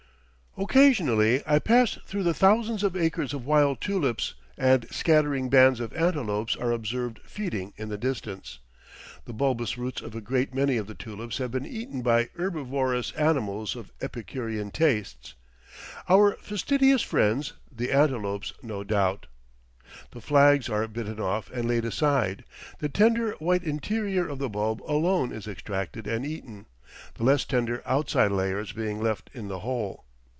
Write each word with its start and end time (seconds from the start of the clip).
Occasionally 0.57 1.41
I 1.47 1.59
pass 1.59 1.97
through 2.05 2.31
thousands 2.33 2.83
of 2.83 2.97
acres 2.97 3.33
of 3.33 3.45
wild 3.45 3.79
tulips, 3.79 4.33
and 4.57 4.85
scattering 4.91 5.47
bands 5.49 5.79
of 5.79 5.93
antelopes 5.93 6.57
are 6.57 6.73
observed 6.73 7.19
feeding 7.23 7.71
in 7.77 7.87
the 7.87 7.97
distance. 7.97 8.59
The 9.23 9.31
bulbous 9.31 9.77
roots 9.77 10.01
of 10.01 10.13
a 10.13 10.19
great 10.19 10.53
many 10.53 10.75
of 10.75 10.87
the 10.87 10.93
tulips 10.93 11.37
have 11.37 11.51
been 11.51 11.65
eaten 11.65 12.01
by 12.01 12.27
herbivorous 12.37 13.13
animals 13.13 13.77
of 13.77 13.93
epicurean 14.01 14.71
tastes 14.71 15.35
our 16.09 16.33
fastidious 16.41 17.01
friends, 17.01 17.53
the 17.73 17.93
antelopes, 17.93 18.51
no 18.61 18.83
doubt. 18.83 19.27
The 20.11 20.19
flags 20.19 20.67
are 20.67 20.85
bitten 20.89 21.21
off 21.21 21.49
and 21.51 21.65
laid 21.65 21.85
aside, 21.85 22.43
the 22.79 22.89
tender, 22.89 23.31
white 23.39 23.63
interior 23.63 24.27
of 24.27 24.37
the 24.39 24.49
bulb 24.49 24.83
alone 24.83 25.31
is 25.31 25.47
extracted 25.47 26.07
and 26.07 26.25
eaten, 26.25 26.65
the 27.15 27.23
less 27.23 27.45
tender 27.45 27.81
outside 27.85 28.31
layers 28.33 28.73
being 28.73 29.01
left 29.01 29.29
in 29.33 29.47
the 29.47 29.59
hole. 29.59 30.03